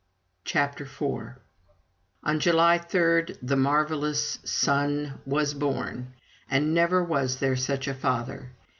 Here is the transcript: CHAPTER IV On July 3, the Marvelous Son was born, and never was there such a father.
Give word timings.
CHAPTER 0.45 0.83
IV 0.85 1.35
On 2.23 2.39
July 2.39 2.79
3, 2.79 3.35
the 3.43 3.55
Marvelous 3.55 4.39
Son 4.43 5.19
was 5.27 5.53
born, 5.53 6.15
and 6.49 6.73
never 6.73 7.03
was 7.03 7.37
there 7.37 7.55
such 7.55 7.87
a 7.87 7.93
father. 7.93 8.49